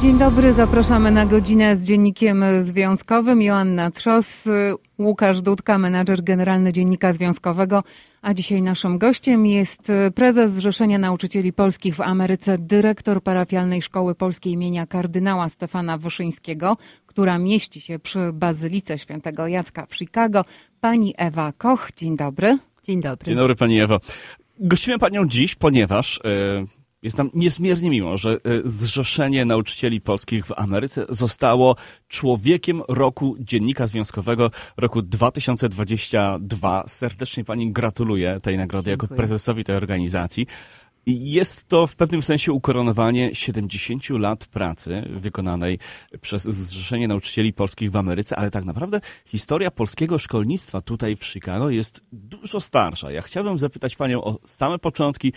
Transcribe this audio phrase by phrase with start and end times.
[0.00, 3.42] Dzień dobry, zapraszamy na godzinę z Dziennikiem Związkowym.
[3.42, 4.48] Joanna Trzos,
[4.98, 7.84] Łukasz Dudka, menadżer generalny Dziennika Związkowego.
[8.22, 14.52] A dzisiaj naszym gościem jest prezes Zrzeszenia Nauczycieli Polskich w Ameryce, dyrektor parafialnej Szkoły Polskiej
[14.52, 16.76] imienia kardynała Stefana Wyszyńskiego,
[17.06, 20.44] która mieści się przy Bazylice Świętego Jacka w Chicago.
[20.80, 22.58] Pani Ewa Koch, dzień dobry.
[22.82, 23.26] Dzień dobry.
[23.26, 24.00] Dzień dobry Pani Ewo.
[24.60, 26.20] Gościmy Panią dziś, ponieważ...
[26.24, 31.76] Yy jest nam niezmiernie miło, że e, Zrzeszenie Nauczycieli Polskich w Ameryce zostało
[32.08, 36.84] człowiekiem roku Dziennika Związkowego roku 2022.
[36.86, 39.08] Serdecznie Pani gratuluję tej nagrody Dziękuję.
[39.08, 40.46] jako prezesowi tej organizacji.
[41.06, 45.78] Jest to w pewnym sensie ukoronowanie 70 lat pracy wykonanej
[46.20, 51.70] przez Zrzeszenie Nauczycieli Polskich w Ameryce, ale tak naprawdę historia polskiego szkolnictwa tutaj w Chicago
[51.70, 53.12] jest dużo starsza.
[53.12, 55.32] Ja chciałbym zapytać Panią o same początki,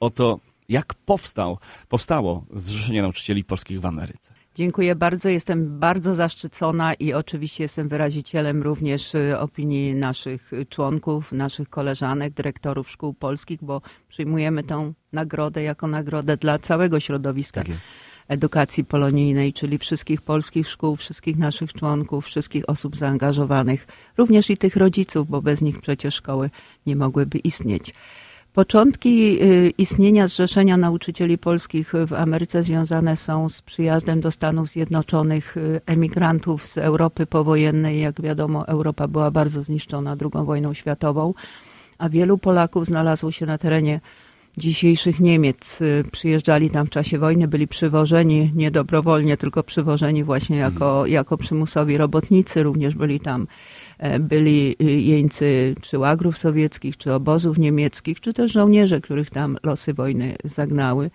[0.00, 4.34] o to, jak powstał, powstało Zrzeszenie Nauczycieli Polskich w Ameryce?
[4.54, 5.28] Dziękuję bardzo.
[5.28, 12.90] Jestem bardzo zaszczycona i oczywiście jestem wyrazicielem również y, opinii naszych członków, naszych koleżanek, dyrektorów
[12.90, 17.62] szkół polskich, bo przyjmujemy tę nagrodę jako nagrodę dla całego środowiska.
[17.62, 17.76] Tak
[18.28, 24.76] edukacji polonijnej, czyli wszystkich polskich szkół, wszystkich naszych członków, wszystkich osób zaangażowanych, również i tych
[24.76, 26.50] rodziców, bo bez nich przecież szkoły
[26.86, 27.94] nie mogłyby istnieć.
[28.54, 35.56] Początki y, istnienia Zrzeszenia Nauczycieli Polskich w Ameryce związane są z przyjazdem do Stanów Zjednoczonych
[35.56, 38.00] y, emigrantów z Europy powojennej.
[38.00, 41.34] Jak wiadomo, Europa była bardzo zniszczona II wojną światową,
[41.98, 44.00] a wielu Polaków znalazło się na terenie
[44.58, 45.80] dzisiejszych Niemiec.
[45.80, 51.12] Y, przyjeżdżali tam w czasie wojny, byli przywożeni nie dobrowolnie, tylko przywożeni właśnie jako, mhm.
[51.12, 52.62] jako przymusowi robotnicy.
[52.62, 53.46] Również byli tam
[53.98, 59.56] E, byli y, jeńcy czy łagrów sowieckich, czy obozów niemieckich, czy też żołnierze, których tam
[59.62, 61.10] losy wojny zagnały.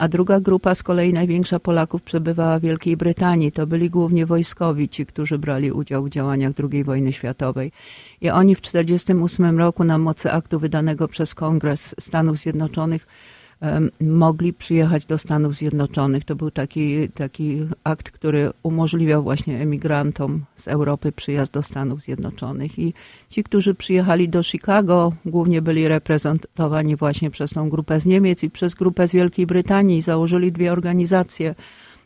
[0.00, 3.52] A druga grupa, z kolei największa Polaków, przebywała w Wielkiej Brytanii.
[3.52, 7.72] To byli głównie wojskowi, ci, którzy brali udział w działaniach II wojny światowej.
[8.20, 13.06] I oni w 1948 roku na mocy aktu wydanego przez Kongres Stanów Zjednoczonych
[14.00, 16.24] mogli przyjechać do Stanów Zjednoczonych.
[16.24, 22.78] To był taki, taki akt, który umożliwiał właśnie emigrantom z Europy przyjazd do Stanów Zjednoczonych.
[22.78, 22.94] I
[23.30, 28.50] ci, którzy przyjechali do Chicago, głównie byli reprezentowani właśnie przez tą grupę z Niemiec i
[28.50, 30.02] przez grupę z Wielkiej Brytanii.
[30.02, 31.54] Założyli dwie organizacje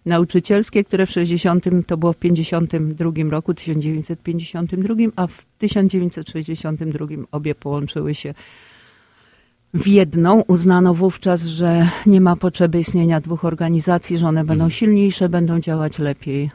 [0.06, 8.15] nauczycielskie, które w 60, to było w 52 roku, 1952, a w 1962 obie połączyły
[8.15, 8.34] się
[9.75, 10.43] w jedną.
[10.43, 14.71] Uznano wówczas, że nie ma potrzeby istnienia dwóch organizacji, że one będą mhm.
[14.71, 16.51] silniejsze, będą działać lepiej,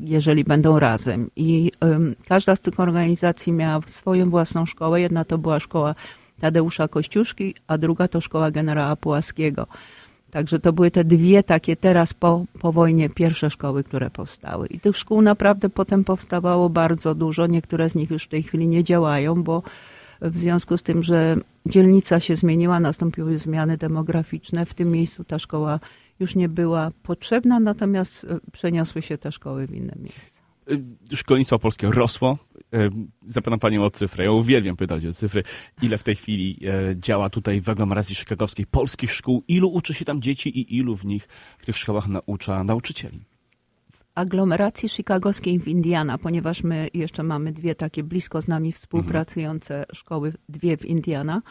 [0.00, 1.30] jeżeli będą razem.
[1.36, 1.72] I
[2.28, 5.00] każda z tych organizacji miała swoją własną szkołę.
[5.00, 5.94] Jedna to była szkoła
[6.40, 9.66] Tadeusza Kościuszki, a druga to szkoła generała Pułaskiego.
[10.30, 14.66] Także to były te dwie takie teraz po, po wojnie pierwsze szkoły, które powstały.
[14.66, 17.46] I tych szkół naprawdę potem powstawało bardzo dużo.
[17.46, 19.62] Niektóre z nich już w tej chwili nie działają, bo
[20.20, 24.66] w związku z tym, że dzielnica się zmieniła, nastąpiły zmiany demograficzne.
[24.66, 25.80] W tym miejscu ta szkoła
[26.20, 30.42] już nie była potrzebna, natomiast e, przeniosły się te szkoły w inne miejsca.
[31.12, 32.38] E, szkolnictwo polskie rosło.
[32.74, 32.90] E,
[33.26, 34.24] zapytam Panią o cyfrę.
[34.24, 35.42] Ja uwielbiam pytać o cyfry.
[35.82, 36.60] Ile w tej chwili
[36.96, 39.44] działa tutaj w aglomeracji szykagowskiej polskich szkół?
[39.48, 41.28] Ilu uczy się tam dzieci i ilu w nich
[41.58, 43.35] w tych szkołach naucza nauczycieli?
[44.16, 50.32] Aglomeracji chicagowskiej w Indiana, ponieważ my jeszcze mamy dwie takie blisko z nami współpracujące szkoły,
[50.48, 51.42] dwie w Indiana.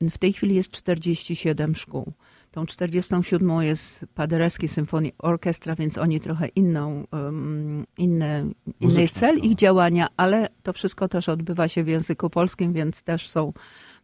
[0.00, 2.12] W tej chwili jest 47 szkół.
[2.50, 8.50] Tą 47 jest Paderewski Symphony Orchestra, więc oni trochę inną, um, inne,
[8.80, 13.28] inny cel ich działania, ale to wszystko też odbywa się w języku polskim, więc też
[13.28, 13.52] są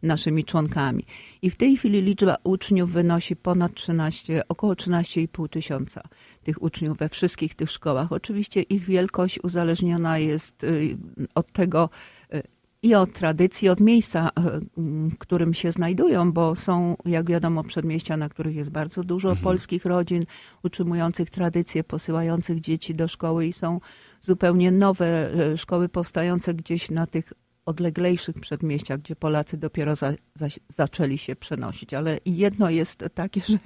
[0.02, 1.04] naszymi członkami.
[1.42, 6.02] I w tej chwili liczba uczniów wynosi ponad 13, około 13,5 tysiąca
[6.42, 8.12] tych uczniów we wszystkich tych szkołach.
[8.12, 10.96] Oczywiście ich wielkość uzależniona jest y,
[11.34, 11.90] od tego,
[12.34, 12.42] y,
[12.82, 14.30] i od tradycji, od miejsca,
[14.76, 19.44] w którym się znajdują, bo są, jak wiadomo, przedmieścia, na których jest bardzo dużo mhm.
[19.44, 20.24] polskich rodzin
[20.62, 23.80] utrzymujących tradycje, posyłających dzieci do szkoły i są
[24.20, 27.32] zupełnie nowe y, szkoły powstające gdzieś na tych
[27.66, 31.94] odleglejszych przedmieściach, gdzie Polacy dopiero za, za, zaczęli się przenosić.
[31.94, 33.58] Ale jedno jest takie, że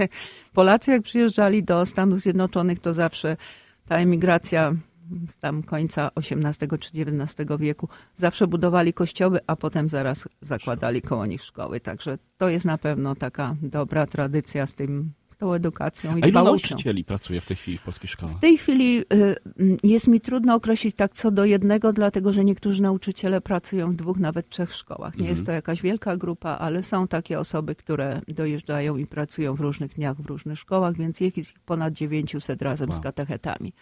[0.52, 3.36] Polacy jak przyjeżdżali do Stanów Zjednoczonych, to zawsze
[3.88, 4.74] ta emigracja
[5.28, 11.26] z tam końca XVIII czy XIX wieku zawsze budowali kościoły, a potem zaraz zakładali koło
[11.26, 11.80] nich szkoły.
[11.80, 16.26] Także to jest na pewno taka dobra tradycja z tym z tą edukacją i A
[16.26, 16.68] ilu dbałością.
[16.74, 18.36] nauczycieli pracuje w tej chwili w polskich szkołach?
[18.36, 19.04] W tej chwili y,
[19.58, 23.94] mm, jest mi trudno określić tak co do jednego, dlatego że niektórzy nauczyciele pracują w
[23.96, 25.16] dwóch, nawet trzech szkołach.
[25.16, 29.60] Nie jest to jakaś wielka grupa, ale są takie osoby, które dojeżdżają i pracują w
[29.60, 33.02] różnych dniach w różnych szkołach, więc jest ich ponad 900 razem z Wow.
[33.02, 33.72] katechetami.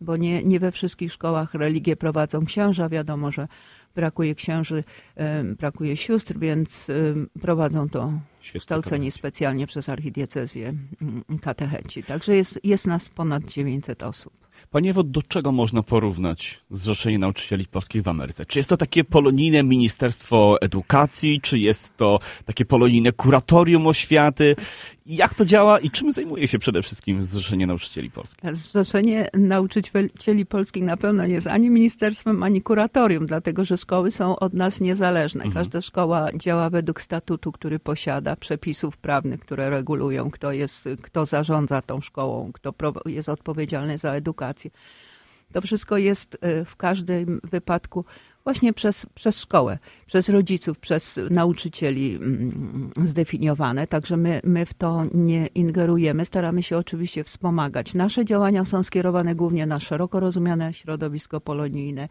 [0.00, 2.88] Bo nie, nie we wszystkich szkołach religię prowadzą księża.
[2.88, 3.48] Wiadomo, że
[3.94, 4.84] brakuje księży,
[5.58, 6.86] brakuje sióstr, więc
[7.40, 8.12] prowadzą to
[8.58, 12.02] kształceni specjalnie przez archidiecezję mm, katecheci.
[12.02, 14.41] Także jest, jest nas ponad 900 osób.
[14.70, 18.46] Panie Ewo, do czego można porównać Zrzeszenie Nauczycieli Polskich w Ameryce?
[18.46, 24.56] Czy jest to takie polonijne Ministerstwo Edukacji, czy jest to takie polonijne Kuratorium Oświaty?
[25.06, 28.56] Jak to działa i czym zajmuje się przede wszystkim Zrzeszenie Nauczycieli Polskich?
[28.56, 34.36] Zrzeszenie Nauczycieli Polskich na pewno nie jest ani ministerstwem, ani kuratorium, dlatego że szkoły są
[34.36, 35.44] od nas niezależne.
[35.54, 41.82] Każda szkoła działa według statutu, który posiada, przepisów prawnych, które regulują, kto, jest, kto zarządza
[41.82, 42.74] tą szkołą, kto
[43.06, 44.41] jest odpowiedzialny za edukację.
[45.52, 48.04] To wszystko jest e, w każdym wypadku
[48.44, 53.86] właśnie przez, przez szkołę, przez rodziców, przez nauczycieli mm, zdefiniowane.
[53.86, 56.24] Także my, my w to nie ingerujemy.
[56.24, 57.94] Staramy się oczywiście wspomagać.
[57.94, 62.08] Nasze działania są skierowane głównie na szeroko rozumiane środowisko polonijne,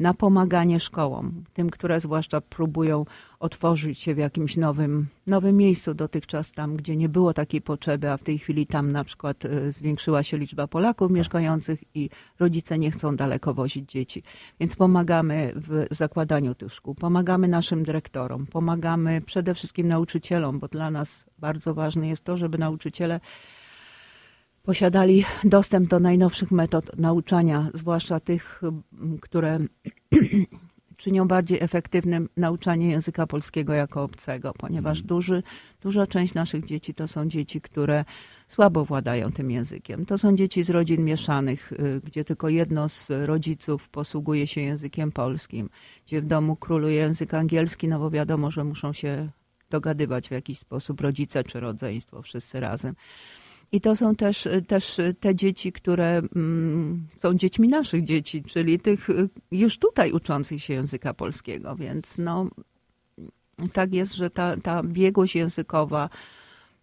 [0.00, 3.04] na pomaganie szkołom, tym, które zwłaszcza próbują
[3.40, 5.94] otworzyć się w jakimś nowym, nowym miejscu.
[5.94, 9.72] Dotychczas tam, gdzie nie było takiej potrzeby, a w tej chwili tam na przykład e,
[9.72, 14.22] zwiększyła się liczba Polaków mieszkających i rodzice nie chcą daleko wozić dzieci.
[14.60, 20.90] Więc pomagamy w zakładaniu tych szkół, pomagamy naszym dyrektorom, pomagamy przede wszystkim nauczycielom, bo dla
[20.90, 23.20] nas bardzo ważne jest to, żeby nauczyciele
[24.68, 28.62] posiadali dostęp do najnowszych metod nauczania, zwłaszcza tych,
[29.20, 29.58] które
[31.02, 35.42] czynią bardziej efektywnym nauczanie języka polskiego jako obcego, ponieważ duży,
[35.80, 38.04] duża część naszych dzieci to są dzieci, które
[38.48, 40.06] słabo władają tym językiem.
[40.06, 45.12] To są dzieci z rodzin mieszanych, y, gdzie tylko jedno z rodziców posługuje się językiem
[45.12, 45.70] polskim,
[46.06, 49.28] gdzie w domu króluje język angielski, no bo wiadomo, że muszą się
[49.70, 52.94] dogadywać w jakiś sposób rodzice czy rodzeństwo, wszyscy razem.
[53.72, 59.10] I to są też, też te dzieci, które mm, są dziećmi naszych dzieci, czyli tych
[59.10, 62.48] y, już tutaj uczących się języka polskiego, więc no,
[63.72, 66.10] tak jest, że ta, ta biegłość językowa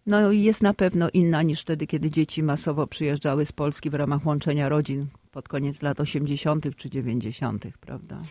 [0.06, 4.26] no, jest na pewno inna niż wtedy, kiedy dzieci masowo przyjeżdżały z Polski w ramach
[4.26, 6.76] łączenia rodzin pod koniec lat 80.
[6.76, 8.22] czy 90., prawda?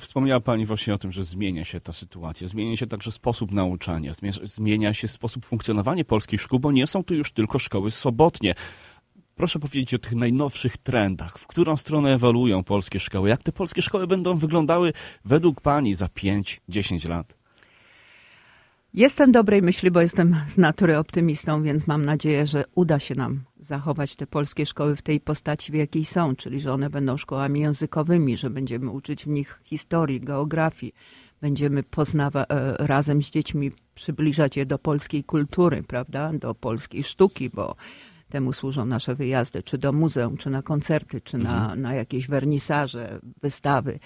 [0.00, 4.12] Wspomniała Pani właśnie o tym, że zmienia się ta sytuacja, zmienia się także sposób nauczania,
[4.12, 8.54] zmienia- się sposób funkcjonowania polskich szkół, bo nie są to już tylko szkoły sobotnie.
[9.34, 11.38] Proszę powiedzieć o tych najnowszych trendach.
[11.38, 13.28] W którą stronę ewoluują polskie szkoły?
[13.28, 14.92] Jak te polskie szkoły będą wyglądały
[15.24, 17.43] według Pani za 5-10 lat?
[18.94, 23.40] Jestem dobrej myśli, bo jestem z natury optymistą, więc mam nadzieję, że uda się nam
[23.58, 27.60] zachować te polskie szkoły w tej postaci, w jakiej są, czyli że one będą szkołami
[27.60, 30.94] językowymi, że będziemy uczyć w nich historii, geografii,
[31.40, 37.50] będziemy poznawa- e, razem z dziećmi przybliżać je do polskiej kultury, prawda, do polskiej sztuki,
[37.50, 37.76] bo
[38.28, 43.20] temu służą nasze wyjazdy, czy do muzeum, czy na koncerty, czy na, na jakieś wernisaże,
[43.42, 43.98] wystawy.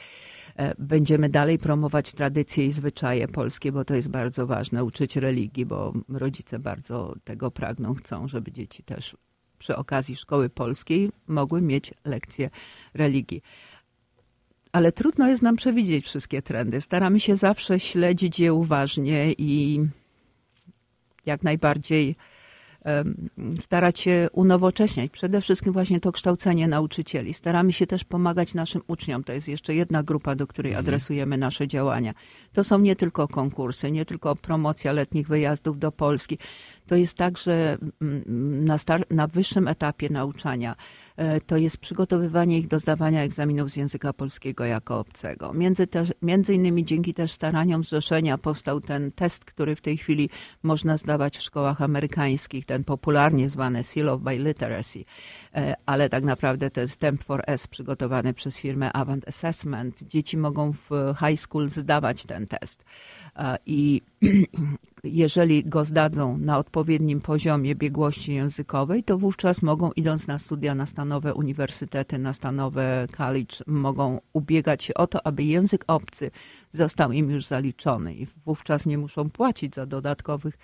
[0.58, 4.84] E, Będziemy dalej promować tradycje i zwyczaje polskie, bo to jest bardzo ważne.
[4.84, 9.16] Uczyć religii, bo rodzice bardzo tego pragną, chcą, żeby dzieci też
[9.58, 12.50] przy okazji szkoły polskiej mogły mieć lekcje
[12.94, 13.43] religii.
[14.72, 16.81] Ale trudno jest nam przewidzieć wszystkie trendy.
[16.81, 19.81] Staramy się zawsze śledzić je uważnie i
[21.26, 22.16] jak najbardziej
[23.60, 25.10] starać się unowocześniać.
[25.10, 27.34] Przede wszystkim właśnie to kształcenie nauczycieli.
[27.34, 29.25] Staramy się też pomagać naszym uczniom.
[29.25, 32.14] To jest jeszcze jedna grupa, do której adresujemy nasze działania.
[32.52, 36.38] To są nie tylko konkursy, nie tylko promocja letnich wyjazdów do Polski.
[36.88, 40.76] To jest także mm, na, star- na wyższym etapie nauczania.
[41.16, 45.52] E, To jest przygotowywanie ich do zdawania egzaminów z języka polskiego jako obcego.
[45.52, 45.88] Między,
[46.23, 50.30] między innymi dzięki też staraniom zrzeszenia powstał ten test, który w tej chwili
[50.62, 55.04] można zdawać w szkołach amerykańskich, ten popularnie zwany Seal of Biliteracy,
[55.54, 60.02] E, ale tak naprawdę to jest Temp4S przygotowany przez firmę Avant Assessment.
[60.02, 60.90] Dzieci mogą w
[61.26, 62.85] high school zdawać ten test
[63.37, 64.02] E, i
[65.05, 70.87] jeżeli go zdadzą na odpowiednim poziomie biegłości językowej, to wówczas mogą, idąc na studia na
[70.87, 76.31] stanowe uniwersytety, na stanowe college, mogą ubiegać się o to, aby język obcy
[76.71, 80.59] został im już zaliczony i wówczas nie muszą płacić za dodatkowych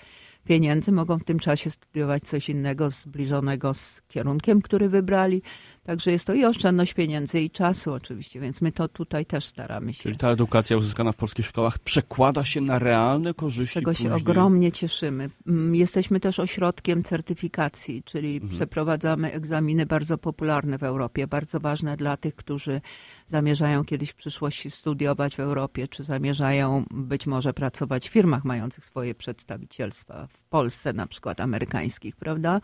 [0.44, 5.42] pieniędzy, mogą w tym czasie studiować coś innego zbliżonego z kierunkiem, który wybrali.
[5.84, 9.92] Także jest to i oszczędność pieniędzy, i czasu oczywiście, więc my to tutaj też staramy
[9.92, 10.02] się.
[10.02, 13.70] Czyli ta edukacja uzyskana w polskich szkołach przekłada się na realne korzyści.
[13.70, 14.22] Z czego się później.
[14.22, 15.30] ogromnie cieszymy.
[15.46, 18.50] Mm, Jesteśmy też ośrodkiem certyfikacji, czyli Mhm.
[18.52, 22.80] przeprowadzamy egzaminy bardzo popularne w Europie, bardzo ważne dla tych, którzy
[23.26, 28.84] zamierzają kiedyś w przyszłości studiować w Europie, czy zamierzają być może pracować w firmach mających
[28.84, 32.60] swoje przedstawicielstwa w Polsce, na przykład amerykańskich, prawda?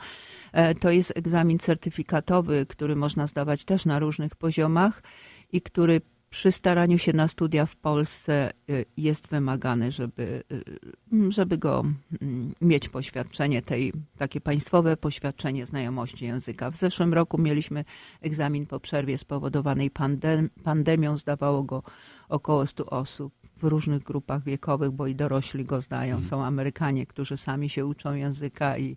[0.53, 5.03] E, To jest egzamin certyfikatowy, który można zdawać też na różnych poziomach
[5.53, 6.01] i który
[6.31, 11.85] przy staraniu się na studia w Polsce y, jest wymagany, żeby, y, żeby go
[12.23, 16.71] mm, mieć poświadczenie, tej, takie państwowe poświadczenie znajomości języka.
[16.71, 17.85] W zeszłym roku mieliśmy
[18.21, 21.83] egzamin po przerwie spowodowanej pandem, pandemią, zdawało go
[22.29, 26.23] około 100 osób w różnych grupach wiekowych, bo i dorośli go zdają.
[26.23, 28.97] Są Amerykanie, którzy sami się uczą języka i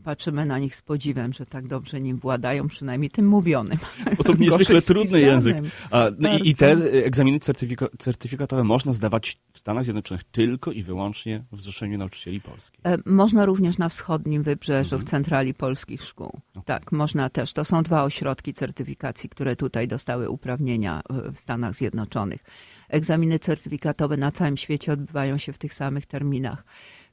[0.00, 3.78] patrzymy na nich z podziwem, że tak dobrze nim władają, przynajmniej tym mówionym.
[4.16, 5.56] Bo to niezwykle trudny język.
[5.90, 10.72] A, no i, I te e, egzaminy certyfika- certyfikatowe można zdawać w Stanach Zjednoczonych tylko
[10.72, 12.80] i wyłącznie w Zrzeszeniu Nauczycieli Polskich.
[12.84, 15.06] E, Można również na wschodnim wybrzeżu, Mhm.
[15.06, 16.40] w centrali polskich szkół.
[16.64, 17.52] Tak, można też.
[17.52, 22.40] To są dwa ośrodki certyfikacji, które tutaj dostały uprawnienia e, w Stanach Zjednoczonych.
[22.88, 26.64] Egzaminy certyfikatowe na całym świecie odbywają się w tych samych terminach,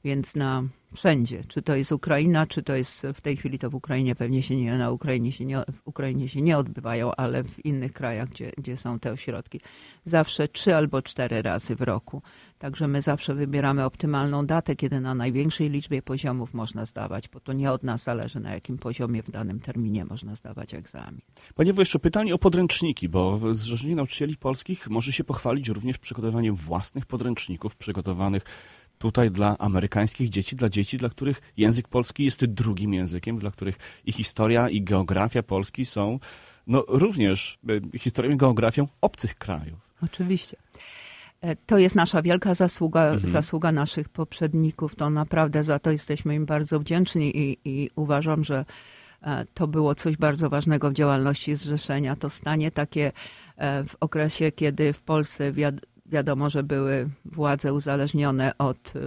[0.04, 0.62] więc na
[0.94, 1.44] wszędzie.
[1.48, 4.56] Czy to jest Ukraina, czy to jest w tej chwili to w Ukrainie pewnie się
[4.56, 8.52] nie, na Ukrainie się nie, w Ukrainie się nie odbywają, ale w innych krajach, gdzie,
[8.58, 9.60] gdzie są te ośrodki,
[10.04, 12.22] zawsze trzy albo cztery razy w roku.
[12.58, 17.52] Także my zawsze wybieramy optymalną datę, kiedy na największej liczbie poziomów można zdawać, bo to
[17.52, 21.20] nie od nas zależy, na jakim poziomie w danym terminie można zdawać egzamin.
[21.54, 27.06] Panie jeszcze pytanie o podręczniki, bo Zrzeszenie Nauczycieli Polskich może się pochwalić również przygotowaniem własnych
[27.06, 28.44] podręczników przygotowanych
[28.98, 33.76] tutaj dla amerykańskich dzieci, dla dzieci, dla których język polski jest drugim językiem, dla których
[34.06, 36.18] i historia, i geografia Polski są
[36.66, 37.58] no, również
[37.94, 39.78] e, historią i geografią obcych krajów.
[40.02, 40.56] Oczywiście.
[41.40, 44.94] E, To jest nasza wielka zasługa, zasługa naszych poprzedników.
[44.94, 48.64] To naprawdę za to jesteśmy im bardzo wdzięczni i, i uważam, że
[49.22, 52.16] e, to było coś bardzo ważnego w działalności zrzeszenia.
[52.16, 53.12] To stanie takie
[53.86, 55.52] w okresie, kiedy w Polsce
[56.08, 59.00] wiadomo, że były władze uzależnione od y,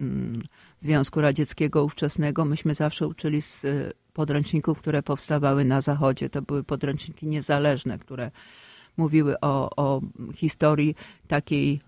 [0.00, 0.42] mm,
[0.78, 2.44] Związku Radzieckiego ówczesnego.
[2.44, 6.30] Myśmy zawsze uczyli z y, podręczników, które powstawały na Zachodzie.
[6.30, 8.30] To były podręczniki niezależne, które
[8.96, 10.00] mówiły o, o
[10.34, 10.94] historii
[11.28, 11.80] takiej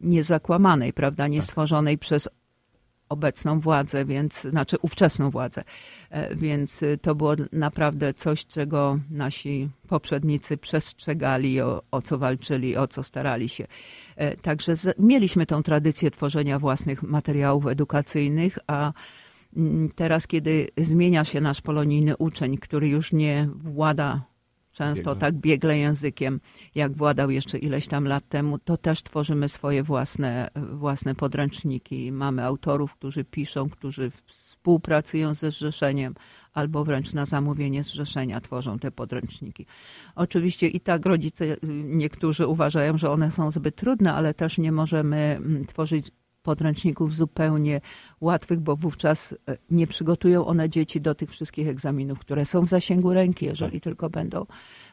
[0.00, 2.28] niezakłamanej, prawda, nie stworzonej przez
[3.08, 5.64] obecną władzę, więc, znaczy ówczesną władzę.
[6.10, 12.76] E, Więc y, to było naprawdę coś, czego nasi poprzednicy przestrzegali, o, o co walczyli,
[12.76, 13.66] o co starali się.
[14.16, 18.92] E, Także z, mieliśmy tą tradycję tworzenia własnych materiałów edukacyjnych, a
[19.56, 24.22] mm, teraz, kiedy zmienia się nasz polonijny uczeń, który już nie włada
[24.78, 25.20] często Biegle.
[25.20, 26.40] tak biegle językiem,
[26.74, 32.12] jak władał jeszcze ileś tam lat temu, to też tworzymy swoje własne, własne podręczniki.
[32.12, 36.14] Mamy autorów, którzy piszą, którzy współpracują ze zrzeszeniem,
[36.52, 39.66] albo wręcz na zamówienie zrzeszenia tworzą te podręczniki.
[40.14, 44.72] Oczywiście i tak rodzice, y, niektórzy uważają, że one są zbyt trudne, ale też nie
[44.72, 46.10] możemy mm, tworzyć
[46.48, 47.80] podręczników zupełnie
[48.20, 52.68] łatwych, bo wówczas e, nie przygotują one dzieci do tych wszystkich egzaminów, które są w
[52.68, 54.46] zasięgu ręki, jeżeli tylko będą,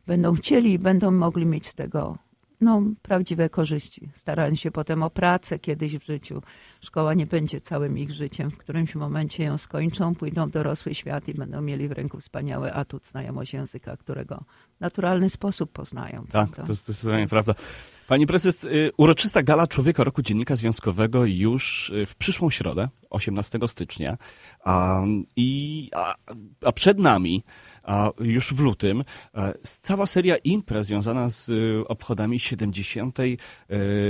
[0.07, 2.17] będą chcieli i będą mogli mieć z tego
[2.61, 4.09] no, prawdziwe korzyści.
[4.13, 6.41] Starając się potem o pracę kiedyś w życiu.
[6.81, 8.51] Szkoła nie będzie całym ich życiem.
[8.51, 12.73] W którymś momencie ją skończą, pójdą w dorosły świat i będą mieli w ręku wspaniały
[12.73, 14.43] atut, znajomość języka, którego
[14.77, 16.21] w naturalny sposób poznają.
[16.21, 16.63] Tak, prawda?
[16.63, 17.53] to jest zdecydowanie prawda.
[18.07, 23.59] Pani prezes, y, uroczysta gala Człowieka Roku Dziennika Związkowego już y, w przyszłą środę, 18
[23.67, 24.17] stycznia,
[24.63, 25.01] a,
[25.35, 26.15] i, a,
[26.65, 27.43] a przed nami
[28.19, 29.03] już w lutym
[29.35, 33.37] e, cała seria imprez związana z y, obchodami 70, y,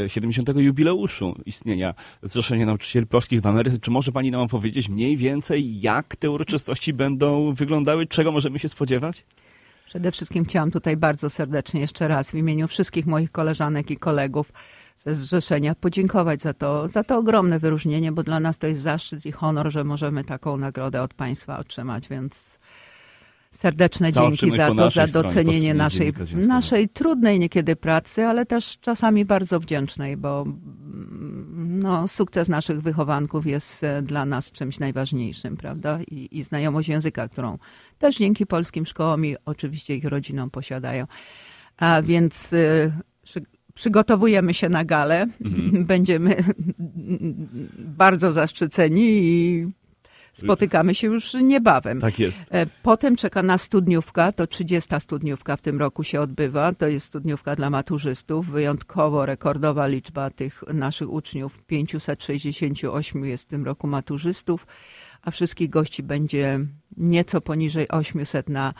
[0.07, 3.79] 70 jubileuszu istnienia Zrzeszenia Nauczycieli Polskich w Ameryce.
[3.79, 8.69] Czy może pani nam opowiedzieć mniej więcej, jak te uroczystości będą wyglądały, czego możemy się
[8.69, 9.25] spodziewać?
[9.85, 14.51] Przede wszystkim chciałam tutaj bardzo serdecznie jeszcze raz w imieniu wszystkich moich koleżanek i kolegów
[14.95, 19.25] ze zrzeszenia podziękować za to, za to ogromne wyróżnienie, bo dla nas to jest zaszczyt
[19.25, 22.59] i honor, że możemy taką nagrodę od Państwa otrzymać, więc
[23.55, 26.13] serdeczne dzięki za to, za docenienie naszej,
[26.47, 33.45] naszej trudnej niekiedy pracy, ale też czasami bardzo wdzięcznej, bo mm, no, sukces naszych wychowanków
[33.45, 35.99] jest e, dla nas czymś najważniejszym, prawda?
[36.11, 37.57] I, I znajomość języka, którą
[37.97, 41.05] też dzięki polskim szkołom i oczywiście ich rodzinom posiadają.
[41.77, 42.91] A więc y,
[43.23, 43.41] przy,
[43.73, 45.27] przygotowujemy się na galę.
[45.93, 46.35] Będziemy
[48.01, 49.67] bardzo zaszczyceni i
[50.37, 52.01] spotykamy się już niebawem.
[52.01, 52.45] Tak jest.
[52.51, 56.73] E, potem czeka nas studniówka, to 30 studniówka w tym roku się odbywa.
[56.73, 58.49] To jest studniówka dla maturzystów.
[58.49, 61.63] Wyjątkowo rekordowa liczba tych naszych uczniów.
[61.63, 64.67] 568 jest w tym roku maturzystów,
[65.21, 66.59] a wszystkich gości będzie
[66.97, 68.73] nieco poniżej 800 na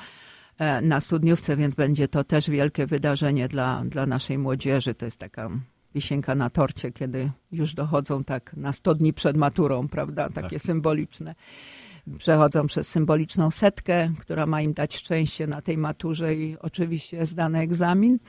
[0.59, 4.93] E, na studniówce, więc będzie to też wielkie wydarzenie dla, dla naszej młodzieży.
[4.93, 5.49] To jest taka
[5.95, 10.29] wisienka na torcie, kiedy już dochodzą tak na 100 dni przed maturą, prawda?
[10.29, 10.61] Takie tak.
[10.61, 11.35] symboliczne.
[12.17, 17.59] Przechodzą przez symboliczną setkę, która ma im dać szczęście na tej maturze i oczywiście zdany
[17.59, 18.19] egzamin.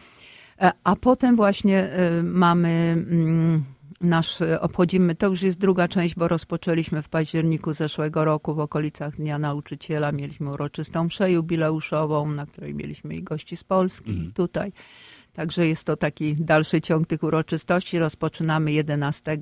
[0.61, 3.65] E, a potem właśnie e, mamy mm,
[4.01, 8.61] nasz e, obchodzimy, to już jest druga część, bo rozpoczęliśmy w październiku zeszłego roku w
[8.61, 10.13] okolicach Dnia Nauczyciela.
[10.13, 14.25] Mieliśmy uroczystą mszę jubileuszową, na której mieliśmy i gości z Polski mm.
[14.25, 14.73] i tutaj.
[15.37, 17.99] Także jest to taki dalszy ciąg tych uroczystości.
[17.99, 19.39] Rozpoczynamy 11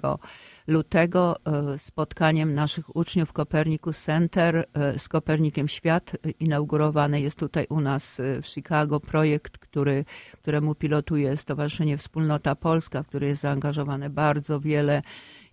[0.66, 6.12] lutego e, spotkaniem naszych uczniów Copernicus Center e, z Kopernikiem Świat.
[6.40, 10.04] Inaugurowany jest tutaj u nas e, w Chicago projekt, który,
[10.42, 15.02] któremu pilotuje Stowarzyszenie Wspólnota Polska, w który jest zaangażowane bardzo wiele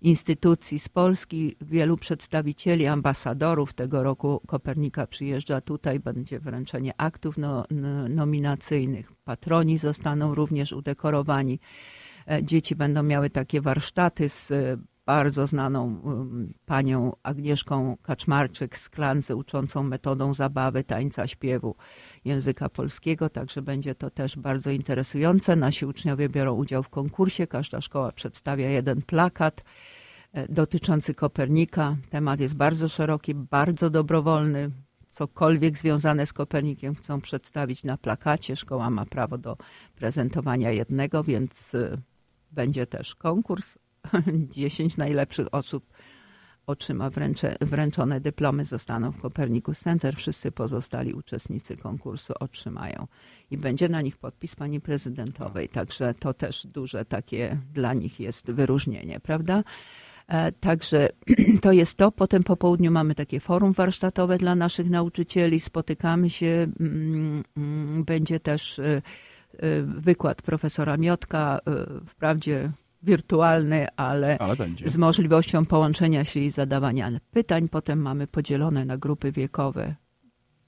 [0.02, 3.74] instytucji z Polski, wielu przedstawicieli, ambasadorów.
[3.74, 7.66] Tego roku Kopernika przyjeżdża tutaj, będzie wręczenie aktów no,
[8.10, 9.12] nominacyjnych.
[9.24, 11.60] Patroni zostaną również udekorowani.
[12.44, 14.52] Dzieci będą miały takie warsztaty z
[15.12, 16.02] bardzo znaną
[16.66, 21.76] panią Agnieszką Kaczmarczyk z Klance, uczącą metodą zabawy, tańca, śpiewu
[22.26, 25.56] języka polskiego, także będzie to też bardzo interesujące.
[25.56, 29.64] Nasi uczniowie biorą udział w konkursie, każda szkoła przedstawia jeden plakat
[30.34, 31.98] e, dotyczący Kopernika.
[32.10, 34.72] Temat jest bardzo szeroki, bardzo dobrowolny.
[35.10, 38.56] Cokolwiek związane z Kopernikiem chcą przedstawić na plakacie.
[38.56, 39.58] Szkoła ma prawo do
[39.96, 41.98] prezentowania jednego, więc e,
[42.52, 43.78] będzie też konkurs,
[44.50, 45.86] 10 najlepszych osób
[46.68, 50.16] otrzyma wręcze, wręczone dyplomy, zostaną w Copernicus Center.
[50.16, 53.08] Wszyscy pozostali uczestnicy konkursu otrzymają.
[53.52, 55.70] I będzie na nich podpis pani prezydentowej.
[55.70, 59.64] Także to też duże takie dla nich jest wyróżnienie, prawda?
[60.28, 61.10] E, także
[61.62, 62.12] to jest to.
[62.12, 65.60] Potem po południu mamy takie forum warsztatowe dla naszych nauczycieli.
[65.60, 66.68] Spotykamy się.
[66.80, 69.02] Mm, mm, będzie też e, e,
[69.82, 71.60] wykład profesora Miotka.
[72.08, 72.72] Wprawdzie
[73.04, 74.56] wirtualny, ale, ale
[74.86, 77.70] z możliwością połączenia się i zadawania pytań.
[77.70, 79.96] Potem mamy podzielone na grupy wiekowe.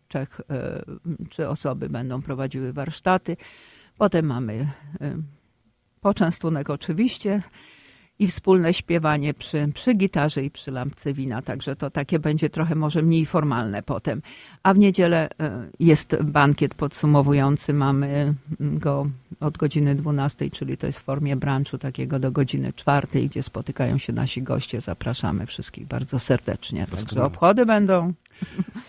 [0.07, 0.41] Trzech,
[1.39, 3.37] e, osoby będą prowadziły warsztaty.
[3.97, 4.53] Potem mamy
[5.01, 5.17] e,
[6.01, 7.41] poczęstunek oczywiście
[8.19, 12.75] i wspólne śpiewanie przy, przy gitarze i przy lampce wina, także to takie będzie trochę
[12.75, 14.21] może mniej formalne potem.
[14.63, 19.07] A w niedzielę e, jest bankiet podsumowujący, mamy go
[19.39, 23.97] od godziny 12, czyli to jest w formie brunchu takiego do godziny 4, gdzie spotykają
[23.97, 24.81] się nasi goście.
[24.81, 26.85] Zapraszamy wszystkich bardzo serdecznie.
[26.85, 28.13] Także obchody będą.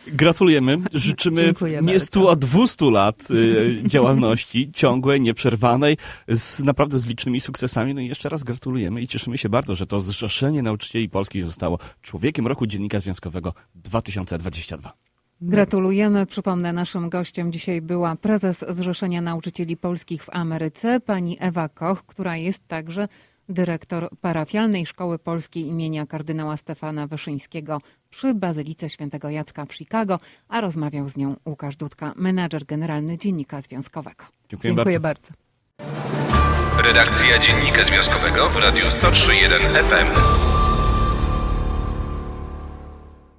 [0.07, 0.79] Gratulujemy.
[0.95, 5.97] Życzymy nie 100, a 200 lat y, działalności ciągłej, nieprzerwanej,
[6.29, 7.95] z naprawdę z licznymi sukcesami.
[7.95, 11.79] No i jeszcze raz gratulujemy i cieszymy się bardzo, że to Zrzeszenie Nauczycieli Polskich zostało
[12.03, 14.93] człowiekiem roku Dziennika Związkowego 2022.
[15.41, 16.27] Gratulujemy.
[16.27, 22.37] Przypomnę, naszym gościem dzisiaj była prezes Zrzeszenia Nauczycieli Polskich w Ameryce, pani Ewa Koch, która
[22.37, 23.09] jest także
[23.49, 27.81] dyrektor parafialnej Szkoły Polskiej imienia kardynała Stefana Wyszyńskiego
[28.11, 33.61] przy Bazylice Świętego Jacka w Chicago, a rozmawiał z nią Łukasz Dudka, menadżer generalny Dziennika
[33.61, 34.25] Związkowego.
[34.49, 35.33] Dziękuję, Dziękuję bardzo.
[35.79, 36.83] bardzo.
[36.83, 40.54] Redakcja Dziennika Związkowego w Radiu 103.1 FM.